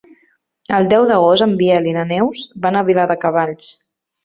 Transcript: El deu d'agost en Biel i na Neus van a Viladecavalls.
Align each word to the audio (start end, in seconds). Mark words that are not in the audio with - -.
El 0.77 0.89
deu 0.93 1.05
d'agost 1.11 1.45
en 1.47 1.53
Biel 1.61 1.91
i 1.91 1.95
na 1.99 2.07
Neus 2.15 2.43
van 2.67 2.81
a 2.81 2.85
Viladecavalls. 2.91 3.73